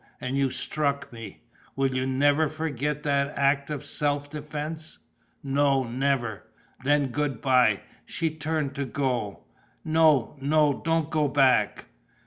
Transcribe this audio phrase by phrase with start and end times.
[0.19, 1.43] And you struck me!"
[1.75, 4.97] "Will you never forget that act of self defence?"
[5.43, 6.41] "No, never!"
[6.83, 9.43] "Then good bye." She turned to go.
[9.85, 11.85] "No, no, don't go back.